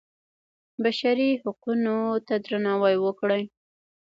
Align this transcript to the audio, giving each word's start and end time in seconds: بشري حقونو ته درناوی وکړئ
بشري 0.83 1.29
حقونو 1.41 1.97
ته 2.27 2.33
درناوی 2.45 2.95
وکړئ 3.05 3.43